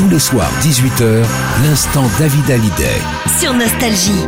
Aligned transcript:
Tous 0.00 0.08
les 0.08 0.18
soirs, 0.18 0.50
18h, 0.62 1.26
l'instant 1.62 2.10
David 2.18 2.50
Hallyday. 2.50 3.02
Sur 3.38 3.52
Nostalgie. 3.52 4.24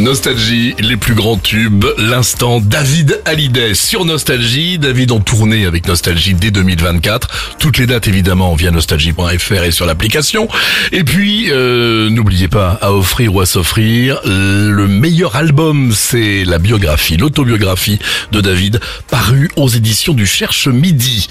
Nostalgie, 0.00 0.74
les 0.80 0.96
plus 0.96 1.14
grands 1.14 1.38
tubes, 1.38 1.84
l'instant 1.98 2.60
David 2.60 3.22
Hallyday 3.26 3.74
sur 3.74 4.04
Nostalgie. 4.04 4.76
David 4.76 5.12
en 5.12 5.20
tournée 5.20 5.66
avec 5.66 5.86
Nostalgie 5.86 6.34
dès 6.34 6.50
2024. 6.50 7.56
Toutes 7.60 7.78
les 7.78 7.86
dates 7.86 8.08
évidemment 8.08 8.56
via 8.56 8.72
nostalgie.fr 8.72 9.62
et 9.62 9.70
sur 9.70 9.86
l'application. 9.86 10.48
Et 10.90 11.04
puis, 11.04 11.46
euh, 11.50 12.10
n'oubliez 12.10 12.48
pas 12.48 12.76
à 12.82 12.92
offrir 12.92 13.36
ou 13.36 13.40
à 13.40 13.46
s'offrir, 13.46 14.20
le 14.24 14.88
meilleur 14.88 15.36
album, 15.36 15.92
c'est 15.94 16.44
la 16.44 16.58
biographie, 16.58 17.16
l'autobiographie 17.16 18.00
de 18.32 18.40
David, 18.40 18.80
paru 19.08 19.48
aux 19.54 19.68
éditions 19.68 20.12
du 20.12 20.26
Cherche 20.26 20.66
Midi. 20.66 21.28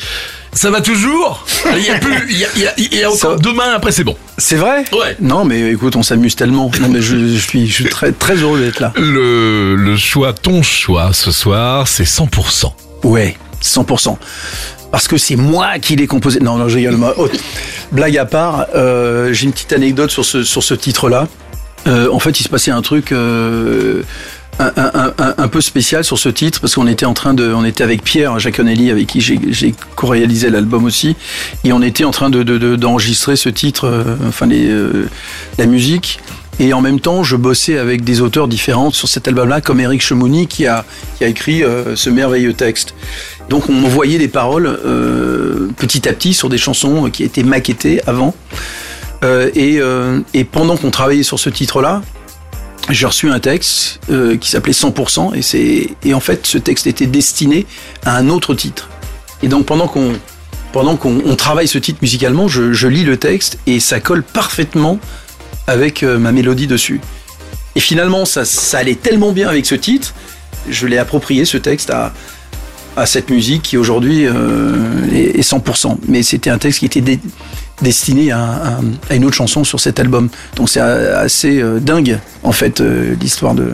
Ça 0.55 0.71
va 0.71 0.79
toujours 0.81 1.45
Il 1.75 1.83
y 1.85 1.89
a 1.89 1.99
plus, 1.99 2.15
il 2.29 2.37
y 2.37 2.45
a, 2.45 2.47
il 2.55 2.61
y 2.61 2.67
a- 2.67 2.73
il 2.77 2.95
y 2.97 3.03
a 3.03 3.09
encore 3.11 3.33
Ça- 3.33 3.37
demain, 3.37 3.73
après 3.75 3.91
c'est 3.91 4.03
bon. 4.05 4.15
C'est 4.37 4.55
vrai 4.55 4.85
Ouais. 4.93 5.15
Non, 5.19 5.43
mais 5.45 5.71
écoute, 5.73 5.95
on 5.95 6.03
s'amuse 6.03 6.35
tellement. 6.35 6.71
Non, 6.79 6.87
mais 6.89 7.01
je, 7.01 7.15
je 7.17 7.37
suis, 7.37 7.67
je 7.67 7.73
suis 7.73 7.85
très, 7.89 8.11
très 8.13 8.35
heureux 8.37 8.59
d'être 8.61 8.79
là. 8.79 8.93
Le, 8.95 9.75
le 9.75 9.97
choix, 9.97 10.33
ton 10.33 10.63
choix 10.63 11.11
ce 11.13 11.31
soir, 11.31 11.87
c'est 11.87 12.05
100%. 12.05 12.73
Ouais, 13.03 13.37
100%. 13.61 14.17
Parce 14.91 15.07
que 15.09 15.17
c'est 15.17 15.35
moi 15.35 15.77
qui 15.79 15.95
l'ai 15.97 16.07
composé. 16.07 16.39
Non, 16.39 16.55
non, 16.57 16.69
j'ai 16.69 16.79
également. 16.79 17.11
Blague 17.91 18.17
à 18.17 18.25
part, 18.25 18.67
euh, 18.75 19.33
j'ai 19.33 19.45
une 19.45 19.51
petite 19.51 19.73
anecdote 19.73 20.09
sur 20.09 20.23
ce, 20.23 20.43
sur 20.43 20.63
ce 20.63 20.73
titre-là. 20.73 21.27
Euh, 21.87 22.09
en 22.11 22.19
fait, 22.19 22.39
il 22.39 22.43
se 22.43 22.49
passait 22.49 22.71
un 22.71 22.81
truc 22.81 23.11
euh, 23.11 24.03
un, 24.59 25.13
un- 25.37 25.47
peu 25.47 25.61
spécial 25.61 26.03
sur 26.03 26.17
ce 26.17 26.29
titre 26.29 26.59
parce 26.61 26.75
qu'on 26.75 26.87
était 26.87 27.05
en 27.05 27.13
train 27.13 27.33
de, 27.33 27.53
on 27.53 27.65
était 27.65 27.83
avec 27.83 28.03
Pierre 28.03 28.39
Jaconelli 28.39 28.89
avec 28.91 29.07
qui 29.07 29.21
j'ai- 29.21 29.75
co-réalisé 29.95 30.49
l'album 30.49 30.85
aussi, 30.85 31.15
et 31.63 31.73
on 31.73 31.81
était 31.81 32.03
en 32.05 32.11
train 32.11 32.29
de 32.29 32.43
de- 32.43 32.57
de- 32.57 32.75
d'enregistrer 32.75 33.35
ce 33.35 33.49
titre, 33.49 33.85
euh, 33.87 34.03
enfin 34.27 34.49
euh, 34.51 35.05
la 35.57 35.65
musique. 35.65 36.19
Et 36.57 36.71
en 36.73 36.79
même 36.79 37.01
temps, 37.01 37.21
je 37.21 37.35
bossais 37.35 37.77
avec 37.77 38.05
des 38.05 38.21
auteurs 38.21 38.47
différents 38.47 38.89
sur 38.89 39.09
cet 39.09 39.27
album-là, 39.27 39.59
comme 39.59 39.81
Eric 39.81 40.01
Chemouni 40.01 40.47
qui 40.47 40.67
a, 40.67 40.85
qui 41.17 41.25
a 41.25 41.27
écrit 41.27 41.63
euh, 41.63 41.97
ce 41.97 42.09
merveilleux 42.09 42.53
texte. 42.53 42.93
Donc 43.49 43.69
on 43.69 43.73
m'envoyait 43.73 44.17
des 44.19 44.29
paroles 44.29 44.79
petit 45.77 46.07
à 46.07 46.13
petit 46.13 46.33
sur 46.33 46.47
des 46.47 46.57
chansons 46.57 47.09
qui 47.11 47.23
étaient 47.23 47.43
maquettées 47.43 48.01
avant. 48.07 48.33
Et, 49.55 49.79
et 50.33 50.43
pendant 50.45 50.77
qu'on 50.77 50.91
travaillait 50.91 51.23
sur 51.23 51.39
ce 51.39 51.49
titre-là, 51.49 52.01
j'ai 52.89 53.05
reçu 53.05 53.29
un 53.29 53.39
texte 53.39 53.99
euh, 54.09 54.37
qui 54.37 54.49
s'appelait 54.49 54.73
100% 54.73 55.35
et 55.35 55.41
c'est 55.41 55.89
et 56.03 56.13
en 56.13 56.19
fait 56.19 56.45
ce 56.45 56.57
texte 56.57 56.87
était 56.87 57.07
destiné 57.07 57.65
à 58.05 58.15
un 58.15 58.29
autre 58.29 58.53
titre. 58.53 58.89
Et 59.41 59.47
donc 59.47 59.65
pendant 59.65 59.87
qu'on 59.87 60.13
pendant 60.71 60.97
qu'on 60.97 61.21
on 61.25 61.35
travaille 61.35 61.67
ce 61.67 61.77
titre 61.77 61.99
musicalement, 62.01 62.47
je, 62.47 62.87
lis 62.87 63.05
le 63.05 63.17
texte 63.17 63.57
et 63.65 63.79
ça 63.79 64.01
colle 64.01 64.23
parfaitement 64.23 64.99
avec 65.67 66.03
euh, 66.03 66.19
ma 66.19 66.33
mélodie 66.33 66.67
dessus. 66.67 66.99
Et 67.75 67.79
finalement, 67.79 68.25
ça, 68.25 68.43
ça 68.43 68.79
allait 68.79 68.95
tellement 68.95 69.31
bien 69.31 69.47
avec 69.47 69.65
ce 69.65 69.75
titre, 69.75 70.13
je 70.69 70.85
l'ai 70.85 70.97
approprié 70.97 71.45
ce 71.45 71.57
texte 71.57 71.91
à, 71.91 72.13
à 72.97 73.05
cette 73.05 73.29
musique 73.29 73.61
qui 73.61 73.77
aujourd'hui 73.77 74.25
euh, 74.27 74.73
est, 75.13 75.39
est 75.39 75.49
100%. 75.49 75.97
Mais 76.09 76.23
c'était 76.23 76.49
un 76.49 76.57
texte 76.57 76.79
qui 76.79 76.85
était 76.85 77.19
destiné 77.81 78.31
à, 78.31 78.39
à- 78.43 78.79
à 79.09 79.15
une 79.15 79.25
autre 79.25 79.35
chanson 79.35 79.63
sur 79.63 79.79
cet 79.79 79.99
album. 79.99 80.29
Donc 80.55 80.69
c'est 80.69 80.79
assez 80.79 81.61
euh, 81.61 81.79
dingue 81.79 82.19
en 82.43 82.51
fait 82.51 82.81
euh, 82.81 83.15
l'histoire 83.19 83.53
de 83.53 83.73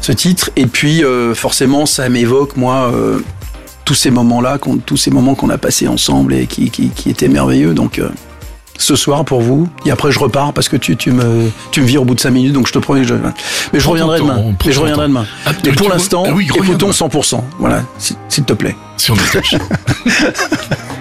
ce 0.00 0.12
titre. 0.12 0.50
Et 0.56 0.66
puis 0.66 1.04
euh, 1.04 1.34
forcément, 1.34 1.86
ça 1.86 2.08
m'évoque 2.08 2.56
moi 2.56 2.92
tous 3.84 3.94
ces 3.94 4.10
moments-là, 4.10 4.58
tous 4.86 4.96
ces 4.96 5.10
moments 5.10 5.34
qu'on 5.34 5.50
a 5.50 5.58
passés 5.58 5.88
ensemble 5.88 6.34
et 6.34 6.46
qui, 6.46 6.70
qui, 6.70 6.88
qui 6.88 7.10
étaient 7.10 7.28
merveilleux. 7.28 7.74
Donc 7.74 8.00
ce 8.76 8.96
soir 8.96 9.24
pour 9.24 9.40
vous. 9.40 9.68
Et 9.86 9.90
après 9.92 10.10
je 10.10 10.18
repars 10.18 10.52
parce 10.52 10.68
que 10.68 10.76
tu, 10.76 10.96
tu 10.96 11.12
me 11.12 11.48
tu 11.70 11.80
me 11.82 11.86
vires 11.86 12.02
au 12.02 12.04
bout 12.04 12.14
de 12.16 12.20
5 12.20 12.30
minutes. 12.30 12.52
Donc 12.52 12.66
je 12.66 12.72
te 12.72 12.78
promets 12.80 13.02
que 13.02 13.06
je 13.08 13.14
mais 13.72 13.78
je 13.80 13.88
reviendrai 13.88 14.18
demain. 14.18 14.42
Mais 14.66 14.72
je 14.72 14.80
reviendrai 14.80 15.06
demain. 15.06 15.26
Mais 15.64 15.72
pour 15.72 15.88
l'instant, 15.88 16.24
Ah 16.26 16.32
écoutons 16.40 16.88
reviens 16.88 17.08
100%. 17.08 17.40
Voilà, 17.58 17.82
s'il 18.28 18.44
te 18.44 18.52
plaît. 18.52 18.74
Sur 18.96 19.14
Nostalgie. 19.16 19.58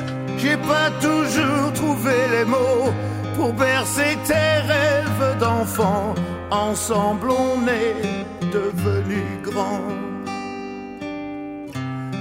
J'ai 0.43 0.57
pas 0.57 0.89
toujours 0.99 1.71
trouvé 1.73 2.15
les 2.35 2.43
mots 2.43 2.91
pour 3.37 3.53
bercer 3.53 4.17
tes 4.25 4.57
rêves 4.73 5.37
d'enfant. 5.39 6.13
Ensemble 6.51 7.29
on 7.31 7.65
est 7.65 8.51
devenus 8.51 9.39
grands. 9.41 9.87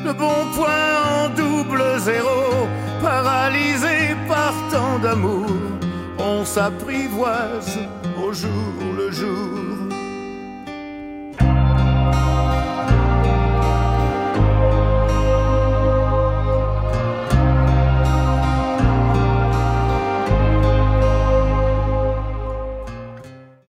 Le 0.05 0.13
bon 0.13 0.41
point 0.55 0.91
en 1.17 1.31
double 1.31 1.83
zéro, 1.99 2.69
paralysé 3.03 4.15
par 4.29 4.55
tant 4.71 5.01
d'amour, 5.01 5.51
on 6.19 6.45
s'apprivoise 6.45 7.77
au 8.25 8.33
jour 8.33 8.73
le 8.99 9.11
jour. 9.11 10.02